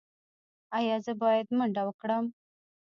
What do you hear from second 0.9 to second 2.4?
زه باید منډه وکړم؟